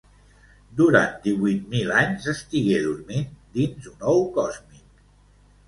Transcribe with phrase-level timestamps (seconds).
[0.79, 4.85] Durant divuit mil anys estigué dormint dins un ou còsmic.